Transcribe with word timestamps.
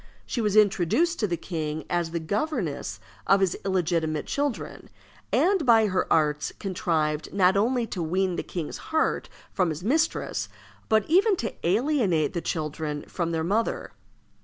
She 0.25 0.41
was 0.41 0.55
introduced 0.55 1.19
to 1.19 1.27
the 1.27 1.37
king 1.37 1.85
as 1.87 2.09
the 2.09 2.19
governess 2.19 2.99
of 3.27 3.39
his 3.39 3.55
illegitimate 3.63 4.25
children, 4.25 4.89
and 5.31 5.63
by 5.63 5.85
her 5.85 6.11
arts 6.11 6.51
contrived 6.57 7.31
not 7.31 7.55
only 7.55 7.85
to 7.85 8.01
wean 8.01 8.35
the 8.35 8.41
king's 8.41 8.79
heart 8.89 9.29
from 9.51 9.69
his 9.69 9.83
mistress, 9.83 10.49
but 10.89 11.05
even 11.07 11.35
to 11.35 11.53
alienate 11.63 12.33
the 12.33 12.41
children 12.41 13.03
from 13.07 13.29
their 13.29 13.43
mother. 13.43 13.91